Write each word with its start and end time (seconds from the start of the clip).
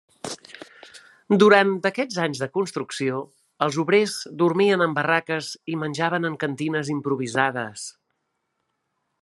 Durant 1.41 1.73
aquests 1.89 2.17
anys 2.23 2.41
de 2.45 2.47
construcció, 2.55 3.19
els 3.67 3.79
obrers 3.85 4.17
dormien 4.43 4.87
en 4.89 4.97
barraques 4.99 5.53
i 5.75 5.79
menjaven 5.85 6.29
en 6.31 6.43
cantines 6.47 6.91
improvisades. 6.99 7.89